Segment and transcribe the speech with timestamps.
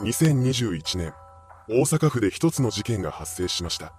[0.00, 1.12] 2021年、
[1.68, 3.92] 大阪府で一つの事件が発生しました。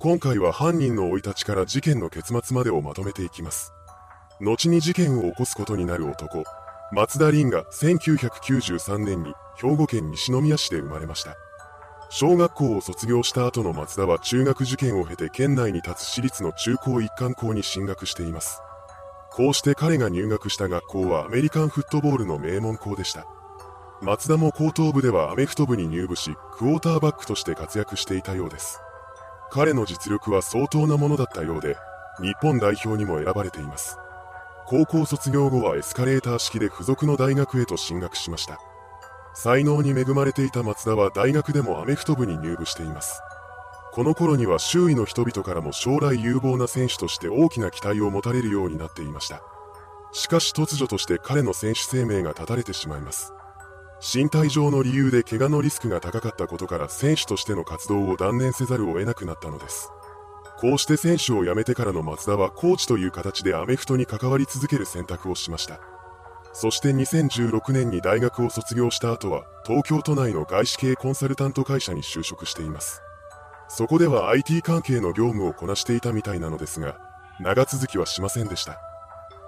[0.00, 3.72] 今回は犯人の生い立ちから事件の結末までをまとめていきます。
[4.40, 6.42] 後に事件を起こすことになる男、
[6.90, 11.36] 松田凛が1993年に兵庫県西宮市で生まれました。
[12.08, 18.60] 小学校を卒業した後の松田は中学受験を経て県内に立つ私立の中高一貫校に進学しています。
[19.30, 23.28] こうして彼が入学した学校はアメリカンフットボールの名門校でした。
[24.02, 28.80] 松田も高等部ではアメフト部に入部し、クォーターバックとして活躍していたようです。
[29.50, 31.76] 彼の実力は相当なものだったようで、
[32.22, 33.98] 日本代表にも選ばれています。
[34.66, 38.58] 高校卒業後はエスカレーター式で付属の大学へと進学しました。
[39.34, 43.20] 才能に恵まれていた松田は大学でもアメフト部に入部しています。
[43.92, 49.42] この頃には周囲の人々からも将来有望な選手として大きな期待を持たれるようになっていました。
[50.12, 53.34] しかし突如として彼の選手生命が絶たれてしまいます。
[54.00, 59.90] 身体上の理由で怪我のリスクが高かったことから選手としての活動を断念せざるを得なくなったのです。
[60.58, 65.80] こうして選手を辞めてからの松田はコーチという形でアメフトに関わり続ける選択をしました。
[66.52, 73.02] そして2016年に大学を卒業した後は東京都内の外資系コンサルタント会社に就職しています。
[73.68, 76.98] そこでは IT 関係の業務をこなしていたみたいなのですが、
[77.38, 78.89] 長続きはしませんでした。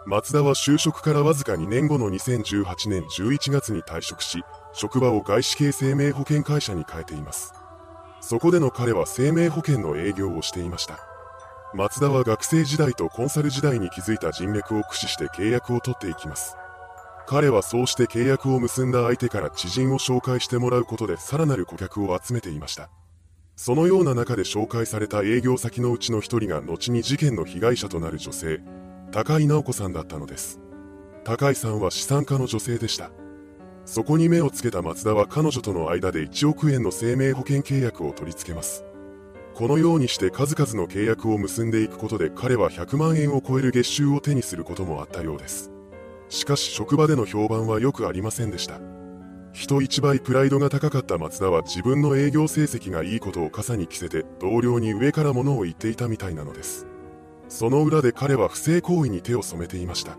[0.04, 7.52] 松田は就職からわずか2年後の2018年11月に退職し、職場を外資系生命保険会社に変えています。
[8.20, 10.98] そこでの彼は生命保険の営業をしていました。
[11.74, 16.56] 松田は学生時代とコンサル時代に築いた人脈を駆使して契約を取っていきます。
[17.26, 22.90] 彼はそうして契約を結んだ相手から知人を紹介してもらうことでさらなる顧客を集めていました。
[23.54, 28.60] そのような中で紹介された営業先のうちの一人が後に事件の被害者となる女性、
[29.12, 30.58] 高井直子さんだったのです。
[31.22, 33.10] 高井さんは資産家の女性でした。
[33.84, 38.86] そこに目をつけた松田は彼女との間で1億円の生命保険契約を取り付けます。
[39.52, 45.70] このようにして数々の契約を結んでいくことで彼は100万円を超える月収を手にすることもあったようです。
[46.30, 48.80] しかし職場での評判は良くありませんでした。
[49.52, 56.86] 人一倍プライドが高かった松田は自分の営業成績がいいことを傘に着せて同僚に上から物を言っていたみたいなのです。
[57.52, 60.16] その裏で彼は不正行為に手を染めていました。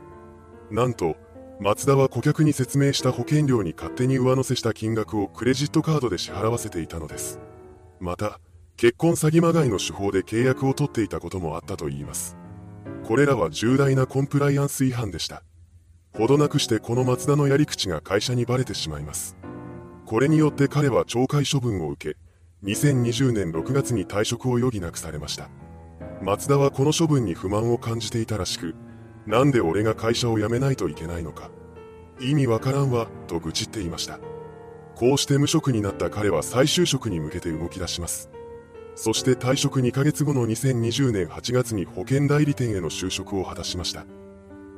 [0.69, 1.17] なんと、
[1.59, 7.39] 松田は顧客に説明した保険料に勝手に上乗せした金額をクレジットカードで支払わせていたのです。
[7.99, 8.39] また、
[8.77, 12.37] 結婚詐欺まがいの手法で契約を取っていたこともあったといいます。
[13.03, 15.41] これらは重大なコンプライアンス違反でした。
[16.15, 19.35] ほどなくしてこの松田のやり口が会社にバレてしまいます。
[20.05, 22.17] これによって彼は懲戒処分を受け、
[22.63, 25.49] 2020年6月に退職を余儀なくされました。
[26.23, 28.75] 松田はこの処分に不満を感じていたらしく、
[29.27, 31.51] なんで俺が会社を辞めないといけないのか。
[32.21, 34.19] 意味わからんわ、と愚痴っていました。
[34.95, 38.29] こうして無職になった彼は再就職に向けて動き出します。
[38.95, 44.05] そして退職2ヶ月後の2020年8月に保険代理店への就職を果たしました。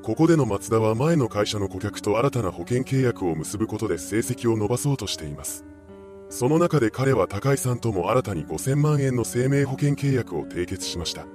[0.01, 5.65] ここでの松田は前の会社の顧客と新たな保険契約を結ぶことで成績を伸ばそうとしています。
[6.35, 11.25] その中で彼は高井さんとも新たに5000万円の生命保険契約を締結しました。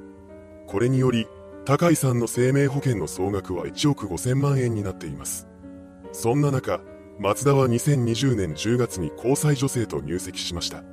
[0.66, 1.26] これにより、
[1.64, 5.48] 高井さんの生命保険の総額は1億5000万円になっています。
[6.12, 6.82] そんな中、
[7.18, 10.84] 松田は2020年10月に交際女性と入籍しました。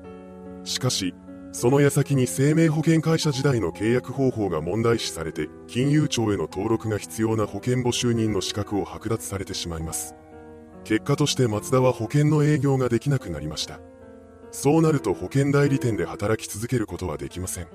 [0.63, 1.13] しかし、
[1.51, 10.15] その矢先に生命保険会社時代の契約方法が問題視されて、金融庁への登録が必要な保険募集人の資格を剥奪されてしまいます。
[10.85, 13.81] 結果として松田は保険の営業ができなくなりました。
[14.59, 17.67] そうなると保険代理店で働き続けることはできません。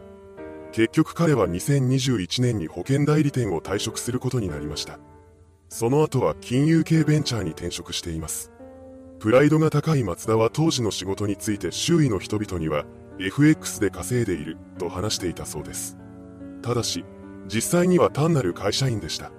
[0.73, 4.99] 結局彼は2021年に保険代理店を退職することになりました。
[5.69, 8.51] その後は金融系ベンチャーに転職しています。
[9.21, 12.85] プライドが高い松田は当時の仕事について周囲の人々には
[13.21, 15.97] FX で稼いでいると話していたそうです。
[16.63, 17.05] ただし、
[17.47, 19.31] 実際には単なる会社員でした。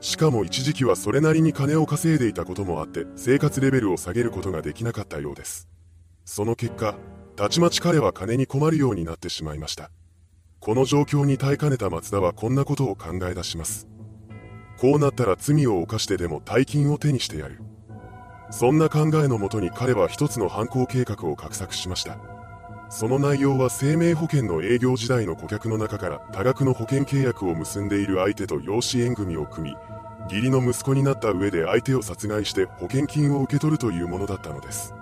[0.00, 5.69] しかも一時期はそれなりに金を稼いでいたこともあって生活レベルを下げることができなかったようです。
[6.32, 6.94] その結果、
[7.34, 9.90] たちまち彼は金に困るようになってしまいました。
[10.60, 13.88] この状況に耐えかねた松田はこんなことを考え出します。
[14.78, 17.58] こうなったら罪を犯してでも大金を手にしてやる。
[18.52, 22.16] そんな考えのもとに彼は一つの犯行計画を画策しました。
[22.90, 29.76] その内容は生命保険の営業時代の顧客の中から多額の保険契約を結んでいる相手と養子縁組を組み、
[30.32, 34.94] 義理の息子になった上で相手を殺害して保険金を受け取るというものだったのです。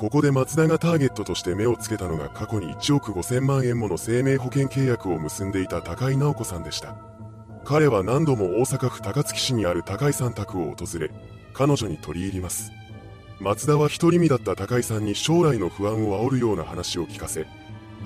[0.00, 6.96] ここで松田がターゲットとして目をつけたのが過去に1億5000万円もの生命保険契約を結んでいた高井直子さんでした。
[7.66, 11.10] 彼は何度も大阪府高槻市にある高井さん宅を訪れ、
[11.52, 12.72] 彼女に取り入ります。
[13.40, 17.46] 松田は独り身だった高井さんに将来の不安を煽るような話を聞かせ、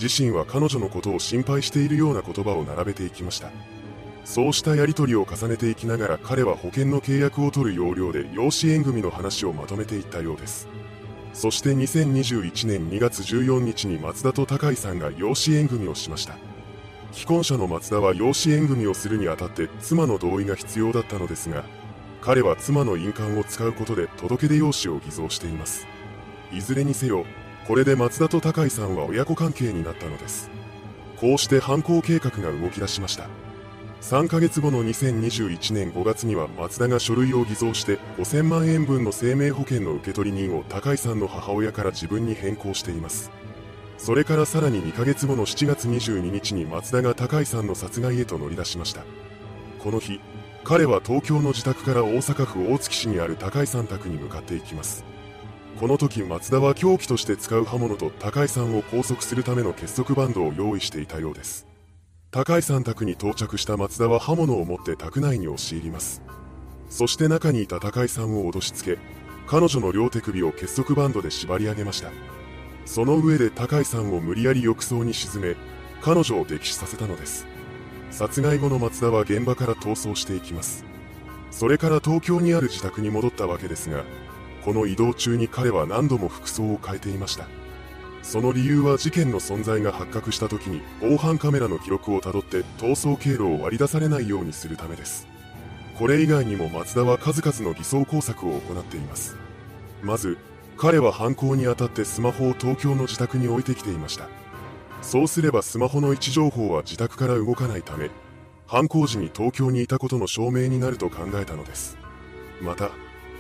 [0.03, 3.53] 自身は彼女のことを心配しているような言葉を並べていきました。
[4.25, 10.67] そうしたやり取りを重ねていきながら彼は保険の契約を取る要領で養子縁組の話をまとめていったようです。
[11.35, 16.39] そして2021年2月14日に松田と高井さんが養子縁組をしました。
[17.13, 21.65] 既婚者の松田は養子縁組をするにあたって妻の同意が必要だったのですが、
[22.21, 25.87] 彼は妻の印鑑を使うことで届け出用紙を偽造しています。
[26.53, 27.27] いずれにせよ、
[27.67, 30.51] これで松田と高井さんは親子関係になったのです。
[31.17, 33.29] こうして犯行計画が動き出しました。
[34.05, 43.31] 3ヶ月後の2021年5月には松田が書類を偽造して5000万円分の生命保険の受取人を高井さんの母親から自分に変更しています。
[43.97, 49.05] それからさらに2ヶ月後の7月22日に松田が高井さんの殺害へと乗り出しました。
[49.79, 50.21] この日、
[50.65, 55.03] 彼は東京の自宅から大阪府大月市にある高井さん宅に向かっていきます。
[55.81, 61.74] この時松田は凶器として使う刃物と高井さんを拘束するための結束バンドを用意していたようです。
[62.35, 66.21] 高井さん宅に到着した松田は刃物を持って宅内に押し入ります。
[66.91, 68.99] そして中にいた高井さんを脅しつけ、
[69.47, 72.11] 彼女の両手首を結束バンドで縛り上げました。
[72.87, 75.57] その上で高井さんを無理やり浴槽に沈め、
[76.03, 77.47] 彼女を溺死させたのです。
[78.11, 80.85] 殺害後の松田は現場から逃走していきます。
[81.53, 84.03] それから東京にある自宅に戻ったわけですが、
[84.65, 87.47] この移動中に彼は何度も服装を変えていました。
[88.25, 95.29] その理由は事件の存在が発覚した時に防犯カメラの記録をたどって逃走経路を割り出されないようにするためです。
[95.99, 99.37] これ以外にも松田は数々の偽装工作を行っています。
[100.03, 100.39] まず、
[100.77, 104.29] 彼は犯行にあたってスマホを東京の自宅に置いてきていました。
[105.03, 108.11] そうすればスマホの位置情報は自宅から動かないため、
[108.67, 111.99] 犯行時に東京にいたことの証明になると考えたのです。
[112.61, 112.91] また、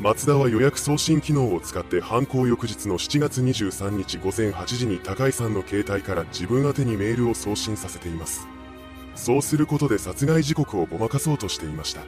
[0.00, 8.46] 松田は予約送信機能を使って犯行翌日の7月23日午前8時に高井さんの携帯から自分宛にメールを送信させています。
[9.14, 12.02] そうすることで殺害時刻をごまかそうとしていました。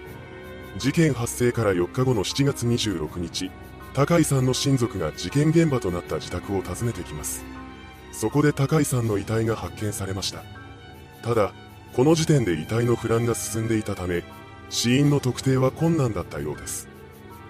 [0.79, 3.51] 事件発生から4日後の7月26日、
[3.95, 7.45] 高井さんの親族が事件現場となった自宅を訪ねてきます。
[8.13, 10.43] そこで高井さんの遺体が発見されました。
[11.23, 11.53] ただ、
[11.95, 14.25] この時点で遺体の腐乱が進んでいたため、
[14.71, 16.96] 死因の特定は困難だったようです。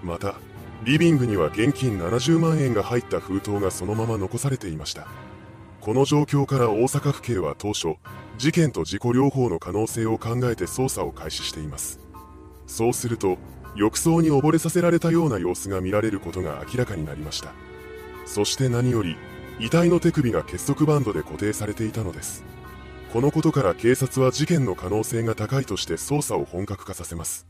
[0.06, 0.36] また、
[0.84, 5.08] リビングには現金70万円が入った封筒がそのまま残されていました。
[5.80, 7.96] この状況から大阪府警は当初、
[8.38, 12.00] 事件と事故両方の可能性を考えて捜査を開始しています。
[12.66, 13.36] そうすると、
[13.74, 17.52] 浴槽に溺れさせられたような様子が見られることが明らかになりました。
[18.24, 19.16] そして何より、
[19.58, 22.44] 遺体の手首が結束バンドで固定されていたのです。
[23.12, 27.46] このことから警察は事件の可能性が高いとして捜査を本格化させます。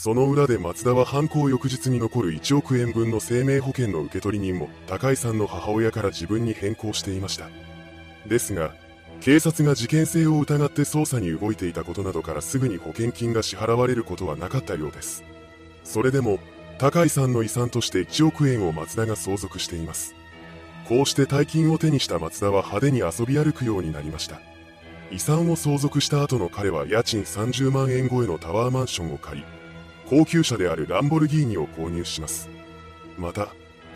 [0.00, 7.48] その裏で松田は犯行翌日に残る1億円分の生命保険の受取人も高井さんの母親から自分に変更していました。
[8.24, 8.76] ですが、
[9.20, 15.24] 警察が事件性を疑って捜査に動いていたことなどからすぐに保険金が支払われることはなかったようです。
[15.82, 16.38] それでも、
[16.78, 20.14] 高井さんの遺産として1億円を松田が相続しています。
[20.88, 24.40] こうして大金を手にした松田は派手に遊び歩くようになりました。
[25.10, 29.57] 遺産を相続した後の彼は家賃30万円超えのタワーマンションを借り、
[30.08, 32.48] 高級車であるランボルギーニを購入します。
[33.18, 33.48] また、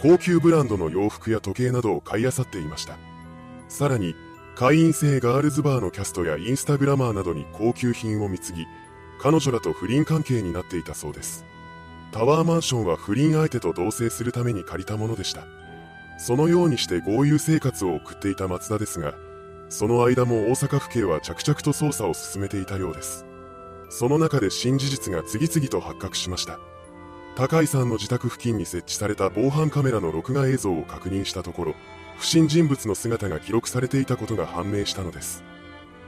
[0.02, 2.96] 高級ブランドの洋服や時計などを買い漁っていました。
[3.68, 4.14] さらに、
[4.54, 8.66] 会員制ガールズバーのキャストやインスタグラマーなどに高級品を貢ぎ、
[9.20, 11.46] 彼女らと不倫関係になっていたそうです。
[12.10, 15.44] タワーマンションは不倫相手と同棲するために借りたものでした。
[16.18, 19.14] そのようにして豪遊生活を送っていた松田ですが、
[19.70, 23.24] その間も大阪府警は着々と捜査を進めていたようです。
[23.92, 26.58] その中で新事実が次々と発覚しました。
[27.36, 31.74] 高井さんの自宅付近に設置された防犯カメラの録画映像を確認したところ、
[32.16, 35.44] 不審人物の姿が記録されていたことが判明したのです。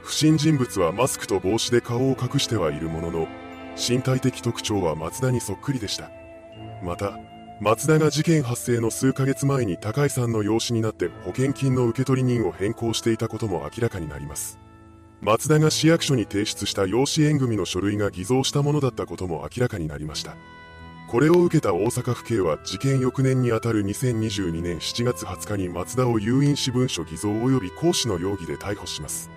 [0.01, 3.27] 不審人物はマスクと帽子で顔を隠してはいるものの、
[3.77, 6.09] 身体的特徴は松田にそっくりでした。
[6.83, 7.19] また、
[7.61, 14.64] 松田が事件発生の数ヶ月前に高井さんの養子になって保険金の受取人を変更していたことも明らかになります。
[15.25, 20.35] 松田が市役所に提出した養子縁組の書類が偽造したものだったことも明らかになりました。
[21.09, 29.31] これを受けた大阪府警は事件翌年にあたる2022年7月20日に松田を誘引し文書偽造及び行使の容疑で逮捕します。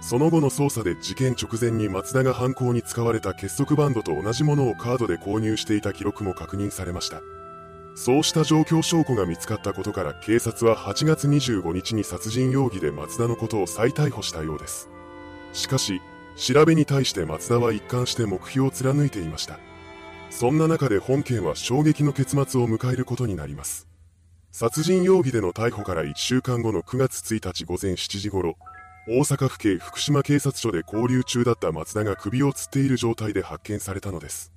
[0.00, 7.22] その後の捜査で事件直前に松田が犯行に使われた結束バンドと同じものをカードで購入していた記録も確認されました。
[7.94, 14.90] そうした状況証拠が見つかったことから警察は8月25日に殺人容疑で松田のことを再逮捕したようです。
[15.52, 16.00] しかし、
[16.36, 19.58] 調べに対して松田は一貫して目標を貫いていました。
[20.30, 23.88] そんな中で本件は衝撃の結末を迎えることになります。
[24.52, 28.56] 殺人容疑での逮捕から1週間後の9月1日午前7時頃、
[29.08, 34.52] 大阪府警福島警察署で交留中だった松田が首を吊っている状態で発見されたのです。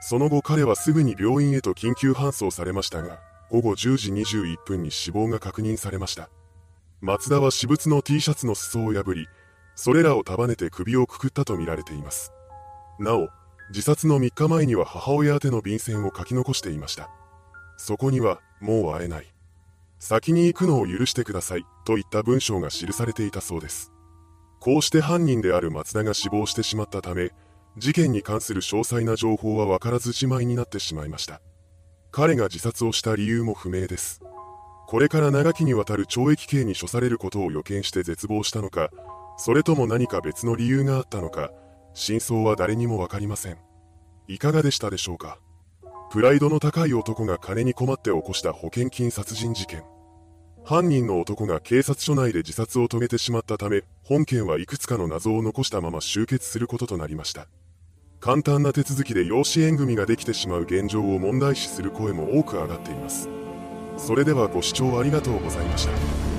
[0.00, 3.18] その後彼はすぐに病院へと緊急搬送されましたが、
[3.50, 6.30] 午後10時21分に死亡が確認されました。
[7.00, 9.26] 松田は私物の T シャツの裾を破り、
[9.80, 12.32] それらを束ねて首をくくったとみられています。
[12.98, 13.28] なお、
[13.68, 17.08] 自殺の3日前には母親宛ての便箋を書き残していました。
[17.76, 19.32] そこには、もう会えない。
[20.00, 23.92] 先に行くのを許してください、といった文章が記されていたそうです。
[24.58, 27.30] こうして犯人である松田が死亡してしまったため、
[27.76, 31.40] 事件に関する詳細な情報は分からずじまいになってしまいました。
[32.10, 34.22] 彼が自殺をした理由も不明です。
[34.88, 38.90] これから長きにわたる懲役刑に処されることを予見して絶望したのか、
[39.38, 41.52] それとも何か別の理由があったのか、
[41.94, 43.56] 真相は誰にも分かりません。
[44.26, 45.38] いかがでしたでしょうか
[46.10, 49.84] プライドの高い男が金に困って起こした保険金殺人事件。
[50.64, 57.46] 犯人の男が警察署内で自殺を遂げてしまったため、本件はいくつかの謎を残したまま終結することとなりました。
[58.20, 63.28] 簡単な手続きで養子縁組ができてしまう現状を問題視する声も多く上がっています。
[63.96, 66.37] それではご視聴ありがとうございました。